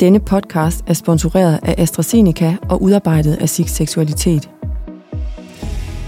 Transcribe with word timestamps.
Denne 0.00 0.20
podcast 0.20 0.84
er 0.86 0.92
sponsoreret 0.92 1.58
af 1.62 1.74
AstraZeneca 1.78 2.56
og 2.62 2.82
udarbejdet 2.82 3.36
af 3.36 3.48
SIG 3.48 3.68
Seksualitet. 3.68 4.50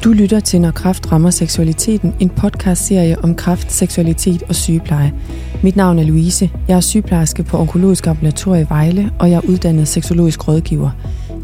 Du 0.05 0.13
lytter 0.13 0.41
til 0.41 0.61
Når 0.61 0.71
Kraft 0.71 1.13
rammer 1.13 1.31
seksualiteten, 1.31 2.15
en 2.21 2.31
podcastserie 2.31 3.19
om 3.19 3.35
kraft, 3.35 3.73
seksualitet 3.73 4.43
og 4.43 4.55
sygepleje. 4.55 5.15
Mit 5.63 5.77
navn 5.77 5.99
er 5.99 6.03
Louise. 6.03 6.51
Jeg 6.69 6.77
er 6.77 6.81
sygeplejerske 6.81 7.43
på 7.43 7.59
Onkologisk 7.59 8.07
Ambulatorie 8.07 8.63
i 8.63 8.67
Vejle, 8.69 9.13
og 9.19 9.31
jeg 9.31 9.37
er 9.37 9.49
uddannet 9.49 9.89
seksologisk 9.89 10.49
rådgiver. 10.49 10.91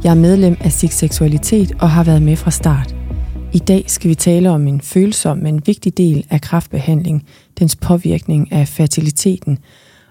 Jeg 0.04 0.10
er 0.10 0.14
medlem 0.14 0.56
af 0.60 0.72
SIG 0.72 0.92
Seksualitet 0.92 1.72
og 1.80 1.90
har 1.90 2.04
været 2.04 2.22
med 2.22 2.36
fra 2.36 2.50
start. 2.50 2.96
I 3.52 3.58
dag 3.58 3.84
skal 3.86 4.08
vi 4.08 4.14
tale 4.14 4.50
om 4.50 4.66
en 4.66 4.80
følsom, 4.80 5.38
men 5.38 5.62
vigtig 5.66 5.96
del 5.96 6.26
af 6.30 6.40
kraftbehandling, 6.40 7.26
dens 7.58 7.76
påvirkning 7.76 8.52
af 8.52 8.68
fertiliteten. 8.68 9.58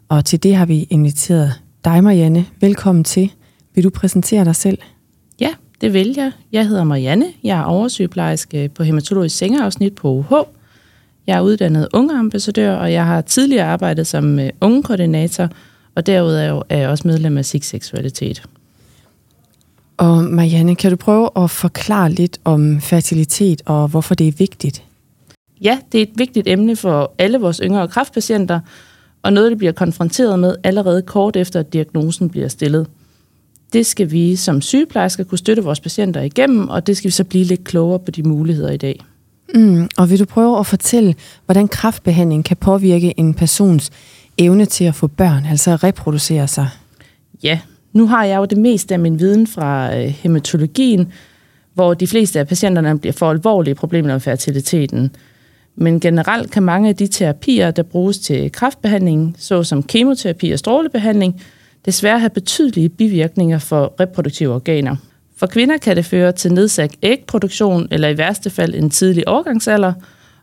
Og 0.09 0.25
til 0.25 0.43
det 0.43 0.55
har 0.55 0.65
vi 0.65 0.87
inviteret 0.89 1.53
dig, 1.87 2.03
Marianne. 2.03 2.45
Velkommen 2.59 3.03
til. 3.03 3.31
Vil 3.75 3.83
du 3.83 3.89
præsentere 3.89 4.45
dig 4.45 4.55
selv? 4.55 4.77
Ja, 5.39 5.53
det 5.81 5.93
vil 5.93 6.13
jeg. 6.17 6.31
Jeg 6.51 6.67
hedder 6.67 6.83
Marianne. 6.83 7.25
Jeg 7.43 7.59
er 7.59 7.63
oversygeplejerske 7.63 8.69
på 8.75 8.83
hematologisk 8.83 9.37
sengeafsnit 9.37 9.95
på 9.95 10.11
UH. 10.11 10.33
Jeg 11.27 11.37
er 11.37 11.41
uddannet 11.41 11.87
ungeambassadør, 11.93 12.75
og 12.75 12.93
jeg 12.93 13.05
har 13.05 13.21
tidligere 13.21 13.65
arbejdet 13.65 14.07
som 14.07 14.39
øh, 14.39 14.49
ungekoordinator, 14.61 15.49
og 15.95 16.05
derudover 16.05 16.63
er 16.69 16.77
jeg 16.77 16.89
også 16.89 17.07
medlem 17.07 17.37
af 17.37 17.45
SIG 17.45 17.63
Seksualitet. 17.63 18.43
Og 19.97 20.23
Marianne, 20.23 20.75
kan 20.75 20.91
du 20.91 20.97
prøve 20.97 21.29
at 21.35 21.49
forklare 21.49 22.11
lidt 22.11 22.39
om 22.43 22.81
fertilitet 22.81 23.61
og 23.65 23.87
hvorfor 23.87 24.15
det 24.15 24.27
er 24.27 24.31
vigtigt? 24.31 24.83
Ja, 25.61 25.79
det 25.91 25.97
er 25.97 26.01
et 26.01 26.13
vigtigt 26.15 26.47
emne 26.47 26.75
for 26.75 27.13
alle 27.17 27.37
vores 27.37 27.61
yngre 27.63 27.87
kræftpatienter, 27.87 28.59
og 29.23 29.33
noget, 29.33 29.51
de 29.51 29.55
bliver 29.55 29.71
konfronteret 29.71 30.39
med 30.39 30.55
allerede 30.63 31.01
kort 31.01 31.35
efter, 31.35 31.59
at 31.59 31.73
diagnosen 31.73 32.29
bliver 32.29 32.47
stillet. 32.47 32.87
Det 33.73 33.85
skal 33.85 34.11
vi 34.11 34.35
som 34.35 34.61
sygeplejersker 34.61 35.23
kunne 35.23 35.37
støtte 35.37 35.63
vores 35.63 35.79
patienter 35.79 36.21
igennem, 36.21 36.69
og 36.69 36.87
det 36.87 36.97
skal 36.97 37.07
vi 37.07 37.11
så 37.11 37.23
blive 37.23 37.43
lidt 37.43 37.63
klogere 37.63 37.99
på 37.99 38.11
de 38.11 38.23
muligheder 38.23 38.71
i 38.71 38.77
dag. 38.77 39.05
Mm, 39.55 39.89
og 39.97 40.09
vil 40.09 40.19
du 40.19 40.25
prøve 40.25 40.59
at 40.59 40.65
fortælle, 40.65 41.15
hvordan 41.45 41.67
kraftbehandling 41.67 42.45
kan 42.45 42.57
påvirke 42.57 43.13
en 43.17 43.33
persons 43.33 43.91
evne 44.37 44.65
til 44.65 44.83
at 44.83 44.95
få 44.95 45.07
børn, 45.07 45.45
altså 45.45 45.71
at 45.71 45.83
reproducere 45.83 46.47
sig? 46.47 46.69
Ja, 47.43 47.59
nu 47.93 48.07
har 48.07 48.25
jeg 48.25 48.37
jo 48.37 48.45
det 48.45 48.57
meste 48.57 48.93
af 48.93 48.99
min 48.99 49.19
viden 49.19 49.47
fra 49.47 49.97
øh, 49.97 50.03
hematologien, 50.03 51.11
hvor 51.73 51.93
de 51.93 52.07
fleste 52.07 52.39
af 52.39 52.47
patienterne 52.47 52.99
bliver 52.99 53.13
for 53.13 53.29
alvorlige 53.29 53.75
problemer 53.75 54.11
med 54.13 54.19
fertiliteten. 54.19 55.11
Men 55.77 55.99
generelt 55.99 56.51
kan 56.51 56.63
mange 56.63 56.89
af 56.89 56.95
de 56.95 57.07
terapier, 57.07 57.71
der 57.71 57.83
bruges 57.83 58.19
til 58.19 58.51
kræftbehandling, 58.51 59.35
såsom 59.39 59.83
kemoterapi 59.83 60.51
og 60.51 60.59
strålebehandling, 60.59 61.41
desværre 61.85 62.19
have 62.19 62.29
betydelige 62.29 62.89
bivirkninger 62.89 63.59
for 63.59 63.93
reproduktive 63.99 64.53
organer. 64.53 64.95
For 65.37 65.47
kvinder 65.47 65.77
kan 65.77 65.95
det 65.95 66.05
føre 66.05 66.31
til 66.31 66.53
nedsat 66.53 66.95
ægproduktion 67.03 67.87
eller 67.91 68.09
i 68.09 68.17
værste 68.17 68.49
fald 68.49 68.75
en 68.75 68.89
tidlig 68.89 69.27
overgangsalder, 69.27 69.93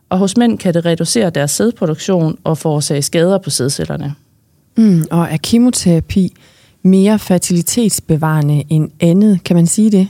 og 0.09 0.17
hos 0.17 0.37
mænd 0.37 0.57
kan 0.57 0.73
det 0.73 0.85
reducere 0.85 1.29
deres 1.29 1.51
sædproduktion 1.51 2.37
og 2.43 2.57
forårsage 2.57 3.01
skader 3.01 3.37
på 3.37 3.49
sædcellerne. 3.49 4.15
Mm, 4.77 5.03
og 5.11 5.27
er 5.31 5.37
kemoterapi 5.37 6.33
mere 6.81 7.19
fertilitetsbevarende 7.19 8.63
end 8.69 8.91
andet, 8.99 9.43
kan 9.43 9.55
man 9.55 9.67
sige 9.67 9.91
det? 9.91 10.07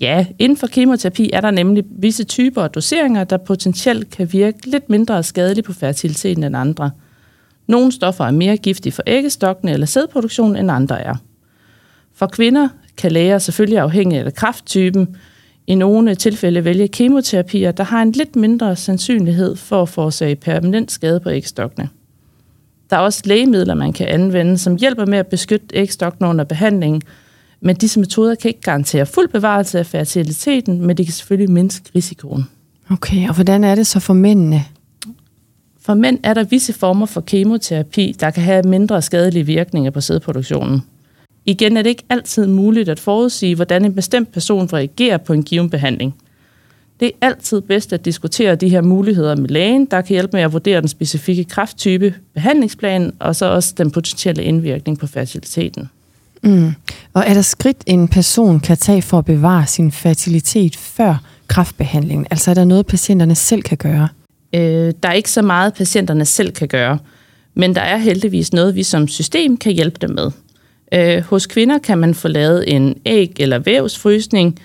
Ja, 0.00 0.26
inden 0.38 0.58
for 0.58 0.66
kemoterapi 0.66 1.30
er 1.32 1.40
der 1.40 1.50
nemlig 1.50 1.84
visse 1.90 2.24
typer 2.24 2.62
og 2.62 2.74
doseringer, 2.74 3.24
der 3.24 3.36
potentielt 3.36 4.10
kan 4.10 4.32
virke 4.32 4.70
lidt 4.70 4.90
mindre 4.90 5.22
skadelige 5.22 5.62
på 5.62 5.72
fertiliteten 5.72 6.44
end 6.44 6.56
andre. 6.56 6.90
Nogle 7.66 7.92
stoffer 7.92 8.24
er 8.24 8.30
mere 8.30 8.56
giftige 8.56 8.92
for 8.92 9.02
æggestokkene 9.06 9.72
eller 9.72 9.86
sædproduktionen 9.86 10.56
end 10.56 10.70
andre 10.70 11.00
er. 11.02 11.14
For 12.14 12.26
kvinder 12.26 12.68
kan 12.96 13.12
læger 13.12 13.38
selvfølgelig 13.38 13.78
afhængig 13.78 14.18
af 14.18 14.34
krafttypen 14.34 15.16
i 15.66 15.74
nogle 15.74 16.14
tilfælde 16.14 16.64
vælge 16.64 16.88
kemoterapier, 16.88 17.72
der 17.72 17.84
har 17.84 18.02
en 18.02 18.12
lidt 18.12 18.36
mindre 18.36 18.76
sandsynlighed 18.76 19.56
for 19.56 19.82
at 19.82 19.88
forårsage 19.88 20.36
permanent 20.36 20.92
skade 20.92 21.20
på 21.20 21.30
ægstokkene. 21.30 21.88
Der 22.90 22.96
er 22.96 23.00
også 23.00 23.22
lægemidler, 23.24 23.74
man 23.74 23.92
kan 23.92 24.08
anvende, 24.08 24.58
som 24.58 24.76
hjælper 24.76 25.06
med 25.06 25.18
at 25.18 25.26
beskytte 25.26 25.66
ægstokkene 25.74 26.28
under 26.28 26.44
behandlingen, 26.44 27.02
men 27.60 27.76
disse 27.76 28.00
metoder 28.00 28.34
kan 28.34 28.48
ikke 28.48 28.60
garantere 28.60 29.06
fuld 29.06 29.28
bevarelse 29.28 29.78
af 29.78 29.86
fertiliteten, 29.86 30.86
men 30.86 30.96
de 30.96 31.04
kan 31.04 31.14
selvfølgelig 31.14 31.50
mindske 31.50 31.90
risikoen. 31.94 32.44
Okay, 32.90 33.28
og 33.28 33.34
hvordan 33.34 33.64
er 33.64 33.74
det 33.74 33.86
så 33.86 34.00
for 34.00 34.14
mændene? 34.14 34.64
For 35.82 35.94
mænd 35.94 36.18
er 36.22 36.34
der 36.34 36.44
visse 36.44 36.72
former 36.72 37.06
for 37.06 37.20
kemoterapi, 37.20 38.16
der 38.20 38.30
kan 38.30 38.42
have 38.42 38.62
mindre 38.62 39.02
skadelige 39.02 39.46
virkninger 39.46 39.90
på 39.90 40.00
sædproduktionen. 40.00 40.82
Igen 41.46 41.76
er 41.76 41.82
det 41.82 41.90
ikke 41.90 42.04
altid 42.08 42.46
muligt 42.46 42.88
at 42.88 43.00
forudsige, 43.00 43.54
hvordan 43.54 43.84
en 43.84 43.94
bestemt 43.94 44.32
person 44.32 44.72
reagerer 44.72 45.16
på 45.16 45.32
en 45.32 45.42
given 45.42 45.70
behandling. 45.70 46.14
Det 47.00 47.06
er 47.06 47.26
altid 47.26 47.60
bedst 47.60 47.92
at 47.92 48.04
diskutere 48.04 48.54
de 48.54 48.68
her 48.68 48.80
muligheder 48.80 49.36
med 49.36 49.48
lægen, 49.48 49.84
der 49.84 50.00
kan 50.00 50.14
hjælpe 50.14 50.36
med 50.36 50.42
at 50.42 50.52
vurdere 50.52 50.80
den 50.80 50.88
specifikke 50.88 51.44
krafttype, 51.44 52.14
behandlingsplan 52.34 53.12
og 53.18 53.36
så 53.36 53.46
også 53.46 53.74
den 53.78 53.90
potentielle 53.90 54.44
indvirkning 54.44 54.98
på 54.98 55.06
fertiliteten. 55.06 55.88
Mm. 56.42 56.72
Og 57.14 57.24
er 57.26 57.34
der 57.34 57.42
skridt, 57.42 57.76
en 57.86 58.08
person 58.08 58.60
kan 58.60 58.76
tage 58.76 59.02
for 59.02 59.18
at 59.18 59.24
bevare 59.24 59.66
sin 59.66 59.92
fertilitet 59.92 60.76
før 60.76 61.22
kraftbehandlingen? 61.48 62.26
Altså 62.30 62.50
er 62.50 62.54
der 62.54 62.64
noget, 62.64 62.86
patienterne 62.86 63.34
selv 63.34 63.62
kan 63.62 63.76
gøre? 63.78 64.08
Øh, 64.54 64.94
der 65.02 65.08
er 65.08 65.12
ikke 65.12 65.30
så 65.30 65.42
meget, 65.42 65.74
patienterne 65.74 66.24
selv 66.24 66.52
kan 66.52 66.68
gøre, 66.68 66.98
men 67.54 67.74
der 67.74 67.80
er 67.80 67.96
heldigvis 67.96 68.52
noget, 68.52 68.74
vi 68.74 68.82
som 68.82 69.08
system 69.08 69.56
kan 69.56 69.72
hjælpe 69.72 69.98
dem 70.00 70.10
med. 70.10 70.30
Øh, 70.94 71.22
hos 71.22 71.46
kvinder 71.46 71.78
kan 71.78 71.98
man 71.98 72.14
få 72.14 72.28
lavet 72.28 72.74
en 72.74 72.94
æg- 73.06 73.34
eller 73.40 73.58
vævsfrysning, 73.58 74.58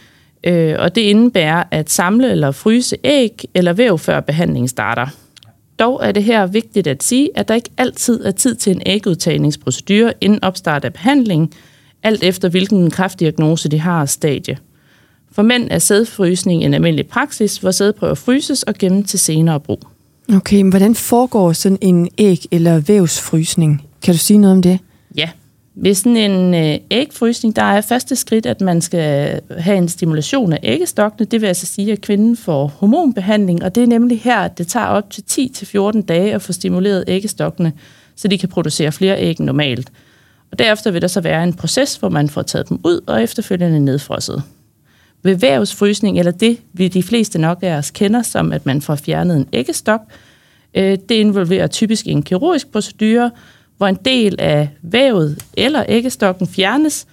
øh, 0.43 0.75
og 0.79 0.95
det 0.95 1.01
indebærer 1.01 1.63
at 1.71 1.89
samle 1.89 2.31
eller 2.31 2.51
fryse 2.51 2.97
æg 3.03 3.43
eller 3.53 3.73
væv 3.73 3.99
før 3.99 4.19
behandlingen 4.19 4.67
starter. 4.67 5.07
Dog 5.79 5.99
er 6.03 6.11
det 6.11 6.23
her 6.23 6.45
vigtigt 6.47 6.87
at 6.87 7.03
sige, 7.03 7.29
at 7.35 7.47
der 7.47 7.55
ikke 7.55 7.69
altid 7.77 8.25
er 8.25 8.31
tid 8.31 8.55
til 8.55 8.75
en 8.75 8.81
ægudtagningsprocedure 8.85 10.13
inden 10.21 10.43
opstart 10.43 10.85
af 10.85 10.93
behandling, 10.93 11.53
alt 12.03 12.23
efter 12.23 12.49
hvilken 12.49 12.91
kræftdiagnose 12.91 13.69
de 13.69 13.79
har 13.79 14.05
stadie. 14.05 14.57
For 15.31 15.41
mænd 15.41 15.67
er 15.71 15.79
sædfrysning 15.79 16.63
en 16.63 16.73
almindelig 16.73 17.07
praksis, 17.07 17.57
hvor 17.57 17.71
sædprøver 17.71 18.13
fryses 18.13 18.63
og 18.63 18.73
gemmes 18.73 19.09
til 19.09 19.19
senere 19.19 19.59
brug. 19.59 19.81
Okay, 20.35 20.61
men 20.61 20.69
hvordan 20.69 20.95
foregår 20.95 21.53
sådan 21.53 21.77
en 21.81 22.09
æg- 22.17 22.45
eller 22.51 22.79
vævsfrysning? 22.79 23.81
Kan 24.01 24.13
du 24.13 24.17
sige 24.17 24.37
noget 24.37 24.55
om 24.55 24.61
det? 24.61 24.79
Ja, 25.17 25.29
ved 25.75 25.93
sådan 25.93 26.17
en 26.17 26.53
øh, 26.53 26.79
ægfrysning, 26.91 27.55
der 27.55 27.61
er 27.61 27.81
første 27.81 28.15
skridt, 28.15 28.45
at 28.45 28.61
man 28.61 28.81
skal 28.81 29.41
have 29.57 29.77
en 29.77 29.89
stimulation 29.89 30.53
af 30.53 30.59
æggestokkene. 30.63 31.25
Det 31.25 31.41
vil 31.41 31.47
altså 31.47 31.65
sige, 31.65 31.91
at 31.91 32.01
kvinden 32.01 32.37
får 32.37 32.67
hormonbehandling, 32.67 33.63
og 33.63 33.75
det 33.75 33.83
er 33.83 33.87
nemlig 33.87 34.21
her, 34.21 34.39
at 34.39 34.57
det 34.57 34.67
tager 34.67 34.85
op 34.85 35.09
til 35.09 35.23
10-14 35.31 36.01
dage 36.01 36.33
at 36.33 36.41
få 36.41 36.53
stimuleret 36.53 37.03
æggestokkene, 37.07 37.73
så 38.15 38.27
de 38.27 38.37
kan 38.37 38.49
producere 38.49 38.91
flere 38.91 39.21
æg 39.21 39.39
end 39.39 39.45
normalt. 39.45 39.91
Og 40.51 40.59
derefter 40.59 40.91
vil 40.91 41.01
der 41.01 41.07
så 41.07 41.21
være 41.21 41.43
en 41.43 41.53
proces, 41.53 41.95
hvor 41.95 42.09
man 42.09 42.29
får 42.29 42.41
taget 42.41 42.69
dem 42.69 42.79
ud 42.83 43.01
og 43.07 43.23
efterfølgende 43.23 43.79
nedfrosset. 43.79 44.43
Ved 45.23 45.35
vævsfrysning, 45.35 46.19
eller 46.19 46.31
det 46.31 46.57
vi 46.73 46.87
de 46.87 47.03
fleste 47.03 47.39
nok 47.39 47.59
af 47.61 47.77
os 47.77 47.91
kender 47.91 48.21
som, 48.21 48.51
at 48.51 48.65
man 48.65 48.81
får 48.81 48.95
fjernet 48.95 49.37
en 49.37 49.47
æggestok, 49.53 50.01
øh, 50.73 50.97
det 51.09 51.15
involverer 51.15 51.67
typisk 51.67 52.07
en 52.07 52.23
kirurgisk 52.23 52.71
procedure, 52.71 53.31
hvor 53.77 53.87
en 53.87 53.97
del 54.05 54.35
af 54.39 54.69
vævet 54.81 55.43
eller 55.57 55.83
æggestokken 55.87 56.47
fjernes, 56.47 57.07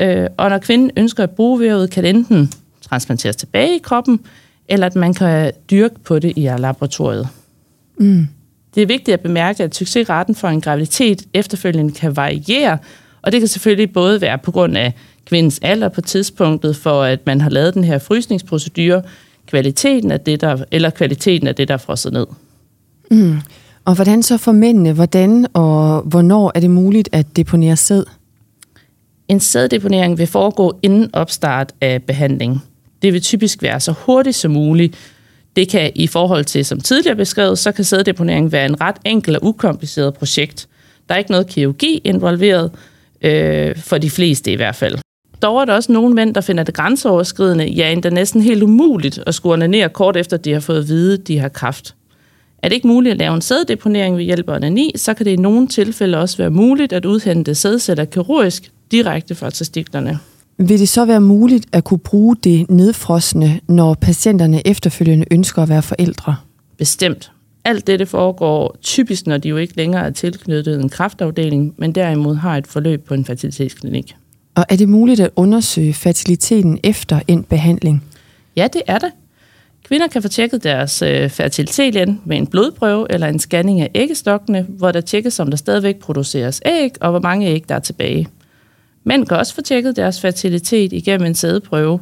øh, 0.00 0.26
og 0.36 0.50
når 0.50 0.58
kvinden 0.58 0.90
ønsker 0.96 1.22
at 1.22 1.30
bruge 1.30 1.60
vævet, 1.60 1.90
kan 1.90 2.04
det 2.04 2.10
enten 2.10 2.52
transplanteres 2.80 3.36
tilbage 3.36 3.76
i 3.76 3.78
kroppen, 3.78 4.20
eller 4.68 4.86
at 4.86 4.96
man 4.96 5.14
kan 5.14 5.52
dyrke 5.70 5.94
på 6.04 6.18
det 6.18 6.32
i 6.36 6.50
laboratoriet. 6.58 7.28
Mm. 7.96 8.28
Det 8.74 8.82
er 8.82 8.86
vigtigt 8.86 9.14
at 9.14 9.20
bemærke, 9.20 9.64
at 9.64 9.74
succesraten 9.74 10.34
for 10.34 10.48
en 10.48 10.60
graviditet 10.60 11.22
efterfølgende 11.34 11.92
kan 11.92 12.16
variere, 12.16 12.78
og 13.22 13.32
det 13.32 13.40
kan 13.40 13.48
selvfølgelig 13.48 13.92
både 13.92 14.20
være 14.20 14.38
på 14.38 14.50
grund 14.50 14.76
af 14.76 14.92
kvindens 15.24 15.58
alder 15.62 15.88
på 15.88 16.00
tidspunktet, 16.00 16.76
for 16.76 17.02
at 17.02 17.26
man 17.26 17.40
har 17.40 17.50
lavet 17.50 17.74
den 17.74 17.84
her 17.84 17.98
frysningsprocedure, 17.98 19.02
kvaliteten 19.46 20.10
af 20.10 20.20
det, 20.20 20.40
der, 20.40 20.64
eller 20.70 20.90
kvaliteten 20.90 21.48
af 21.48 21.54
det, 21.54 21.68
der 21.68 21.74
er 21.74 21.78
frosset 21.78 22.12
ned. 22.12 22.26
Mm. 23.10 23.38
Og 23.88 23.94
hvordan 23.94 24.22
så 24.22 24.36
for 24.36 24.52
mændene? 24.52 24.92
Hvordan 24.92 25.46
og 25.54 26.00
hvornår 26.00 26.52
er 26.54 26.60
det 26.60 26.70
muligt 26.70 27.08
at 27.12 27.36
deponere 27.36 27.76
sæd? 27.76 28.04
En 29.28 29.40
sæddeponering 29.40 30.18
vil 30.18 30.26
foregå 30.26 30.78
inden 30.82 31.10
opstart 31.12 31.72
af 31.80 32.02
behandling. 32.02 32.62
Det 33.02 33.12
vil 33.12 33.22
typisk 33.22 33.62
være 33.62 33.80
så 33.80 33.92
hurtigt 33.92 34.36
som 34.36 34.50
muligt. 34.50 34.96
Det 35.56 35.68
kan 35.68 35.92
i 35.94 36.06
forhold 36.06 36.44
til, 36.44 36.64
som 36.64 36.80
tidligere 36.80 37.16
beskrevet, 37.16 37.58
så 37.58 37.72
kan 37.72 37.84
sæddeponering 37.84 38.52
være 38.52 38.66
en 38.66 38.80
ret 38.80 38.96
enkel 39.04 39.36
og 39.36 39.44
ukompliceret 39.44 40.14
projekt. 40.14 40.68
Der 41.08 41.14
er 41.14 41.18
ikke 41.18 41.30
noget 41.30 41.46
kirurgi 41.46 42.00
involveret, 42.04 42.70
øh, 43.22 43.76
for 43.76 43.98
de 43.98 44.10
fleste 44.10 44.52
i 44.52 44.56
hvert 44.56 44.76
fald. 44.76 44.98
Dog 45.42 45.60
er 45.60 45.64
der 45.64 45.74
også 45.74 45.92
nogle 45.92 46.14
mænd, 46.14 46.34
der 46.34 46.40
finder 46.40 46.62
det 46.62 46.74
grænseoverskridende, 46.74 47.64
ja 47.64 47.92
endda 47.92 48.10
næsten 48.10 48.40
helt 48.40 48.62
umuligt 48.62 49.20
at 49.26 49.34
skulle 49.34 49.68
ned 49.68 49.88
kort 49.88 50.16
efter, 50.16 50.36
de 50.36 50.52
har 50.52 50.60
fået 50.60 50.78
at 50.78 50.88
vide, 50.88 51.16
de 51.16 51.38
har 51.38 51.48
kraft. 51.48 51.94
Er 52.62 52.68
det 52.68 52.74
ikke 52.74 52.88
muligt 52.88 53.12
at 53.12 53.18
lave 53.18 53.34
en 53.34 53.40
sæddeponering 53.40 54.16
ved 54.16 54.24
hjælp 54.24 54.48
af 54.48 54.56
onani, 54.56 54.92
så 54.96 55.14
kan 55.14 55.26
det 55.26 55.32
i 55.32 55.36
nogle 55.36 55.66
tilfælde 55.66 56.18
også 56.18 56.36
være 56.36 56.50
muligt 56.50 56.92
at 56.92 57.04
udhente 57.04 57.54
sædceller 57.54 58.04
kirurgisk 58.04 58.72
direkte 58.90 59.34
fra 59.34 59.50
testiklerne. 59.50 60.18
Vil 60.58 60.78
det 60.78 60.88
så 60.88 61.04
være 61.04 61.20
muligt 61.20 61.66
at 61.72 61.84
kunne 61.84 61.98
bruge 61.98 62.36
det 62.44 62.70
nedfrosne, 62.70 63.60
når 63.68 63.94
patienterne 63.94 64.66
efterfølgende 64.66 65.26
ønsker 65.30 65.62
at 65.62 65.68
være 65.68 65.82
forældre? 65.82 66.36
Bestemt. 66.78 67.32
Alt 67.64 67.86
dette 67.86 68.06
foregår 68.06 68.76
typisk, 68.82 69.26
når 69.26 69.38
de 69.38 69.48
jo 69.48 69.56
ikke 69.56 69.76
længere 69.76 70.06
er 70.06 70.10
tilknyttet 70.10 70.80
en 70.80 70.88
kraftafdeling, 70.88 71.74
men 71.76 71.92
derimod 71.92 72.34
har 72.34 72.56
et 72.56 72.66
forløb 72.66 73.06
på 73.06 73.14
en 73.14 73.24
fertilitetsklinik. 73.24 74.16
Og 74.54 74.64
er 74.68 74.76
det 74.76 74.88
muligt 74.88 75.20
at 75.20 75.30
undersøge 75.36 75.94
fertiliteten 75.94 76.78
efter 76.82 77.20
en 77.28 77.42
behandling? 77.44 78.04
Ja, 78.56 78.68
det 78.72 78.82
er 78.86 78.98
det. 78.98 79.10
Kvinder 79.88 80.06
kan 80.06 80.22
få 80.22 80.28
tjekket 80.28 80.64
deres 80.64 81.02
øh, 81.02 81.30
fertilitet 81.30 81.94
igen 81.94 82.20
med 82.24 82.36
en 82.36 82.46
blodprøve 82.46 83.06
eller 83.10 83.26
en 83.26 83.38
scanning 83.38 83.80
af 83.80 83.90
æggestokkene, 83.94 84.66
hvor 84.68 84.92
der 84.92 85.00
tjekkes, 85.00 85.40
om 85.40 85.50
der 85.50 85.56
stadigvæk 85.56 85.96
produceres 85.96 86.60
æg, 86.66 86.90
og 87.00 87.10
hvor 87.10 87.20
mange 87.20 87.46
æg 87.46 87.64
der 87.68 87.74
er 87.74 87.78
tilbage. 87.78 88.28
Mænd 89.04 89.26
kan 89.26 89.36
også 89.36 89.54
få 89.54 89.60
tjekket 89.60 89.96
deres 89.96 90.20
fertilitet 90.20 90.92
igennem 90.92 91.26
en 91.26 91.34
sædeprøve. 91.34 92.00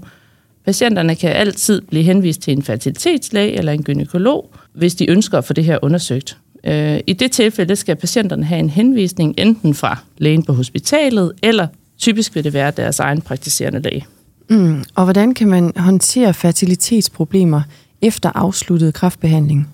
Patienterne 0.65 1.15
kan 1.15 1.31
altid 1.31 1.81
blive 1.81 2.03
henvist 2.03 2.41
til 2.41 2.53
en 2.53 2.63
fertilitetslæge 2.63 3.53
eller 3.53 3.73
en 3.73 3.83
gynekolog, 3.83 4.51
hvis 4.73 4.95
de 4.95 5.11
ønsker 5.11 5.39
at 5.39 5.45
få 5.45 5.53
det 5.53 5.65
her 5.65 5.79
undersøgt. 5.83 6.37
Øh, 6.65 7.01
I 7.07 7.13
det 7.13 7.33
tilfælde 7.33 7.77
skal 7.77 7.97
patienterne 7.97 8.45
have 8.45 8.59
en 8.59 8.71
henvisning 8.71 9.35
enten 9.39 9.75
fra 9.75 9.99
lægen 10.19 10.43
på 10.43 10.53
hospitalet, 10.53 11.33
eller 11.43 11.67
typisk 11.99 12.35
vil 12.35 12.45
det 12.45 12.53
være 12.53 12.71
deres 12.71 13.01
egen 13.01 13.21
praktiserende 13.21 13.81
læge. 13.81 14.07
Mm. 14.49 14.85
Og 14.95 15.05
hvordan 15.05 15.35
kan 15.35 15.49
man 15.49 15.73
håndtere 15.77 16.35
fertilitetsproblemer 16.35 17.63
efter 18.03 18.31
afsluttet 18.35 18.95
kræftbehandling? 18.95 19.69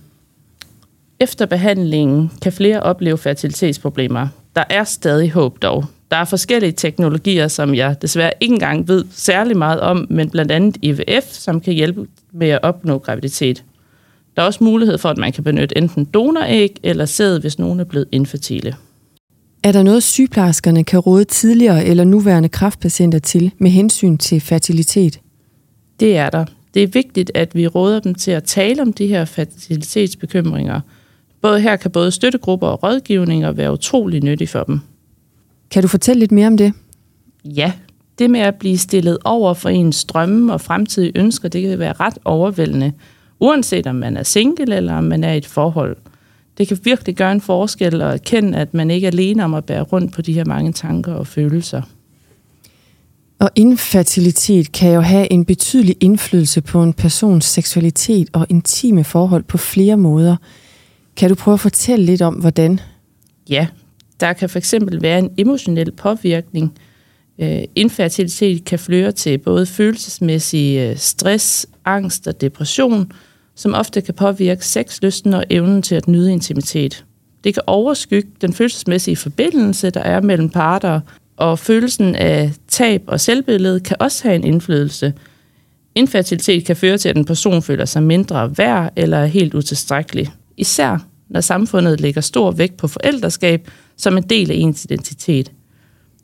Efter 1.20 1.46
behandlingen 1.46 2.30
kan 2.42 2.52
flere 2.52 2.80
opleve 2.82 3.18
fertilitetsproblemer. 3.18 4.28
Der 4.56 4.64
er 4.70 4.84
stadig 4.84 5.32
håb 5.32 5.62
dog. 5.62 5.84
Der 6.10 6.16
er 6.16 6.24
forskellige 6.24 6.72
teknologier, 6.72 7.48
som 7.48 7.74
jeg 7.74 8.02
desværre 8.02 8.32
ikke 8.40 8.52
engang 8.52 8.88
ved 8.88 9.04
særlig 9.10 9.56
meget 9.56 9.80
om, 9.80 10.06
men 10.10 10.30
blandt 10.30 10.52
andet 10.52 10.76
IVF, 10.82 11.32
som 11.32 11.60
kan 11.60 11.74
hjælpe 11.74 12.06
med 12.32 12.48
at 12.48 12.58
opnå 12.62 12.98
graviditet. 12.98 13.64
Der 14.36 14.42
er 14.42 14.46
også 14.46 14.64
mulighed 14.64 14.98
for, 14.98 15.08
at 15.08 15.18
man 15.18 15.32
kan 15.32 15.44
benytte 15.44 15.78
enten 15.78 16.04
donoræg 16.04 16.76
eller 16.82 17.04
sæd, 17.04 17.40
hvis 17.40 17.58
nogen 17.58 17.80
er 17.80 17.84
blevet 17.84 18.08
infertile. 18.12 18.76
Er 19.64 19.72
der 19.72 19.82
noget, 19.82 20.02
sygeplejerskerne 20.02 20.84
kan 20.84 20.98
råde 20.98 21.24
tidligere 21.24 21.84
eller 21.84 22.04
nuværende 22.04 22.48
kræftpatienter 22.48 23.18
til 23.18 23.52
med 23.58 23.70
hensyn 23.70 24.18
til 24.18 24.40
fertilitet? 24.40 25.20
Det 26.00 26.16
er 26.16 26.30
der. 26.30 26.44
Det 26.74 26.82
er 26.82 26.86
vigtigt, 26.86 27.30
at 27.34 27.54
vi 27.54 27.66
råder 27.66 28.00
dem 28.00 28.14
til 28.14 28.30
at 28.30 28.44
tale 28.44 28.82
om 28.82 28.92
de 28.92 29.06
her 29.06 29.24
fertilitetsbekymringer. 29.24 30.80
Både 31.42 31.60
her 31.60 31.76
kan 31.76 31.90
både 31.90 32.10
støttegrupper 32.10 32.66
og 32.66 32.82
rådgivninger 32.82 33.52
være 33.52 33.72
utrolig 33.72 34.24
nyttige 34.24 34.48
for 34.48 34.62
dem. 34.62 34.80
Kan 35.70 35.82
du 35.82 35.88
fortælle 35.88 36.20
lidt 36.20 36.32
mere 36.32 36.46
om 36.46 36.56
det? 36.56 36.72
Ja, 37.44 37.72
det 38.18 38.30
med 38.30 38.40
at 38.40 38.54
blive 38.54 38.78
stillet 38.78 39.18
over 39.24 39.54
for 39.54 39.68
ens 39.68 40.04
drømme 40.04 40.52
og 40.52 40.60
fremtidige 40.60 41.12
ønsker, 41.14 41.48
det 41.48 41.62
kan 41.62 41.78
være 41.78 41.92
ret 41.92 42.18
overvældende, 42.24 42.92
uanset 43.40 43.86
om 43.86 43.94
man 43.94 44.16
er 44.16 44.22
single 44.22 44.76
eller 44.76 44.94
om 44.94 45.04
man 45.04 45.24
er 45.24 45.32
i 45.32 45.36
et 45.36 45.46
forhold. 45.46 45.96
Det 46.62 46.68
kan 46.68 46.78
virkelig 46.84 47.16
gøre 47.16 47.32
en 47.32 47.40
forskel 47.40 48.02
at 48.02 48.14
erkende, 48.14 48.58
at 48.58 48.74
man 48.74 48.90
ikke 48.90 49.06
er 49.06 49.10
alene 49.10 49.44
om 49.44 49.54
at 49.54 49.64
bære 49.64 49.82
rundt 49.82 50.12
på 50.12 50.22
de 50.22 50.32
her 50.32 50.44
mange 50.44 50.72
tanker 50.72 51.12
og 51.12 51.26
følelser. 51.26 51.82
Og 53.38 53.50
infertilitet 53.54 54.72
kan 54.72 54.94
jo 54.94 55.00
have 55.00 55.32
en 55.32 55.44
betydelig 55.44 55.96
indflydelse 56.00 56.60
på 56.60 56.82
en 56.82 56.92
persons 56.92 57.44
seksualitet 57.44 58.28
og 58.32 58.46
intime 58.48 59.04
forhold 59.04 59.42
på 59.42 59.58
flere 59.58 59.96
måder. 59.96 60.36
Kan 61.16 61.28
du 61.28 61.34
prøve 61.34 61.52
at 61.52 61.60
fortælle 61.60 62.04
lidt 62.04 62.22
om, 62.22 62.34
hvordan? 62.34 62.80
Ja, 63.48 63.66
der 64.20 64.32
kan 64.32 64.48
fx 64.48 64.74
være 65.00 65.18
en 65.18 65.30
emotionel 65.38 65.92
påvirkning. 65.92 66.72
Øh, 67.38 67.62
infertilitet 67.74 68.64
kan 68.64 68.78
føre 68.78 69.12
til 69.12 69.38
både 69.38 69.66
følelsesmæssig 69.66 70.78
øh, 70.78 70.96
stress, 70.96 71.66
angst 71.84 72.26
og 72.26 72.40
depression, 72.40 73.12
som 73.56 73.74
ofte 73.74 74.00
kan 74.00 74.14
påvirke 74.14 74.66
sexlysten 74.66 75.34
og 75.34 75.44
evnen 75.50 75.82
til 75.82 75.94
at 75.94 76.08
nyde 76.08 76.32
intimitet. 76.32 77.04
Det 77.44 77.54
kan 77.54 77.62
overskygge 77.66 78.30
den 78.40 78.52
følelsesmæssige 78.52 79.16
forbindelse, 79.16 79.90
der 79.90 80.00
er 80.00 80.20
mellem 80.20 80.48
parter, 80.48 81.00
og 81.36 81.58
følelsen 81.58 82.14
af 82.14 82.52
tab 82.68 83.02
og 83.06 83.20
selvbillede 83.20 83.80
kan 83.80 83.96
også 84.00 84.22
have 84.22 84.34
en 84.34 84.44
indflydelse. 84.44 85.14
Infertilitet 85.94 86.64
kan 86.64 86.76
føre 86.76 86.98
til, 86.98 87.08
at 87.08 87.16
en 87.16 87.24
person 87.24 87.62
føler 87.62 87.84
sig 87.84 88.02
mindre 88.02 88.58
værd 88.58 88.92
eller 88.96 89.18
er 89.18 89.26
helt 89.26 89.54
utilstrækkelig. 89.54 90.30
Især 90.56 90.98
når 91.28 91.40
samfundet 91.40 92.00
lægger 92.00 92.20
stor 92.20 92.50
vægt 92.50 92.76
på 92.76 92.88
forældreskab 92.88 93.70
som 93.96 94.16
en 94.16 94.22
del 94.22 94.50
af 94.50 94.54
ens 94.54 94.84
identitet. 94.84 95.52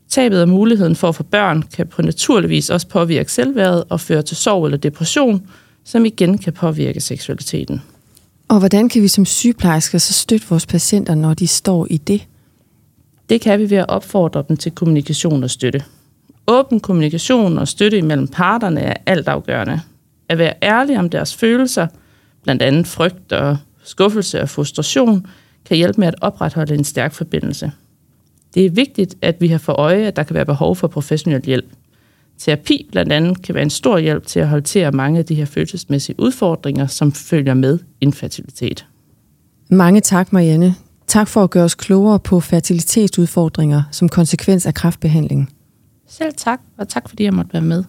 Tabet 0.09 0.39
af 0.39 0.49
muligheden 0.49 0.97
for 0.97 1.09
at 1.09 1.15
få 1.15 1.23
børn 1.23 1.63
kan 1.63 1.87
på 1.87 2.03
naturligvis 2.03 2.71
også 2.71 2.89
påvirke 2.89 3.33
selvværdet 3.33 3.85
og 3.89 4.01
føre 4.01 4.23
til 4.23 4.37
sorg 4.37 4.65
eller 4.65 4.79
depression, 4.79 5.47
som 5.88 6.05
igen 6.05 6.38
kan 6.38 6.52
påvirke 6.52 7.00
seksualiteten. 7.00 7.82
Og 8.49 8.58
hvordan 8.58 8.88
kan 8.88 9.02
vi 9.02 9.08
som 9.08 9.25
sygeplejersker 9.25 9.99
så 9.99 10.12
støtte 10.12 10.49
vores 10.49 10.67
patienter, 10.67 11.14
når 11.14 11.35
de 11.35 11.46
står 11.46 11.87
i 11.90 11.96
det? 11.96 12.26
Det 13.29 13.40
kan 13.40 13.58
vi 13.58 13.70
ved 13.70 13.76
at 13.76 13.88
opfordre 13.88 14.44
dem 14.49 14.56
til 14.56 14.73
kommunikation 14.73 15.43
og 15.43 15.50
støtte. 15.50 15.85
Åben 16.46 16.81
kommunikation 16.81 17.58
og 17.58 17.69
støtte 17.69 17.99
imellem 17.99 18.29
parterne 18.29 18.81
er 18.81 18.94
altafgørende. 19.06 19.81
At 20.29 20.38
være 20.38 20.55
ærlig 20.62 20.99
om 20.99 21.11
deres 21.11 21.35
følelser, 21.35 21.87
blandt 22.43 22.62
andet 22.62 22.87
frygt 22.87 23.32
og 23.32 23.56
skuffelse 23.84 24.43
og 24.43 24.49
frustration, 24.49 25.26
kan 25.64 25.76
hjælpe 25.76 26.00
med 26.00 26.08
at 26.08 26.14
opretholde 26.20 26.75
en 26.75 26.84
stærk 26.84 27.12
forbindelse. 27.12 27.73
Det 28.55 28.67
er 28.67 28.70
vigtigt, 28.70 29.14
at 29.23 29.41
vi 29.41 29.49
har 29.49 29.58
for 29.58 29.73
øje, 29.73 30.06
at 30.06 30.17
der 30.17 30.23
kan 30.23 30.34
være 30.34 30.46
behov 30.46 30.76
for 30.76 30.88
professionel 30.88 31.43
hjælp. 31.44 31.67
Terapi 32.38 32.88
blandt 32.93 33.12
andet 33.12 33.43
kan 33.43 33.55
være 33.55 33.62
en 33.62 33.70
stor 33.70 33.99
hjælp 33.99 34.26
til 34.26 34.40
at 34.40 34.49
håndtere 34.49 34.93
mange 34.93 35.19
af 35.19 35.25
de 35.25 35.35
her 35.35 35.44
følelsesmæssige 35.44 36.20
udfordringer, 36.20 36.87
som 36.87 37.12
følger 37.12 37.55
med 37.55 37.79
infertilitet. 38.00 38.87
Mange 39.70 40.00
tak, 40.00 40.32
Marianne. 40.32 40.75
Tak 41.06 41.29
for 41.29 41.44
at 41.44 41.50
gøre 41.50 41.64
os 41.64 41.75
klogere 41.75 42.19
på 42.19 42.40
fertilitetsudfordringer 42.40 43.82
som 43.90 44.08
konsekvens 44.08 44.67
af 44.67 44.75
kræftbehandling. 44.75 45.52
Selv 46.08 46.32
tak, 46.37 46.61
og 46.79 46.88
tak 46.88 47.08
fordi 47.08 47.25
jeg 47.25 47.35
måtte 47.35 47.52
være 47.52 47.62
med. 47.62 47.85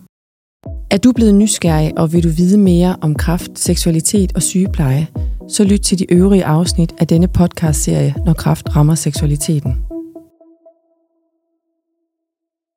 Er 0.91 0.97
du 0.97 1.11
blevet 1.11 1.35
nysgerrig, 1.35 1.97
og 1.97 2.13
vil 2.13 2.23
du 2.23 2.29
vide 2.29 2.57
mere 2.57 2.95
om 3.01 3.15
kræft, 3.15 3.59
seksualitet 3.59 4.31
og 4.35 4.41
sygepleje, 4.41 5.07
så 5.49 5.63
lyt 5.63 5.79
til 5.79 5.99
de 5.99 6.13
øvrige 6.13 6.45
afsnit 6.45 6.93
af 6.99 7.07
denne 7.07 7.27
podcastserie, 7.27 8.15
når 8.25 8.33
kræft 8.33 8.75
rammer 8.75 8.95
seksualiteten. 8.95 9.88